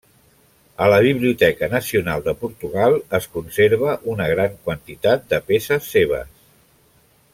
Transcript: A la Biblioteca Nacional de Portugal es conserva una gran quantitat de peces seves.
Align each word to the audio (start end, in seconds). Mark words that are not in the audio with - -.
A 0.85 0.85
la 0.91 0.95
Biblioteca 1.07 1.67
Nacional 1.73 2.23
de 2.29 2.33
Portugal 2.45 2.97
es 3.19 3.27
conserva 3.35 3.93
una 4.15 4.27
gran 4.33 4.57
quantitat 4.71 5.29
de 5.35 5.41
peces 5.53 5.93
seves. 5.99 6.35